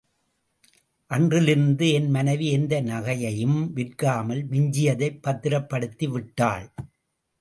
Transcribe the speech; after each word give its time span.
அன்றிலிருந்து 1.11 1.91
என் 1.91 2.09
மனைவி 2.09 2.47
எந்த 2.51 2.81
நகையையும் 2.81 3.59
விற்காமல் 3.75 4.43
மிஞ்சியதைப் 4.49 5.19
பத்திரப்படுத்திவிட்டாள். 5.23 6.65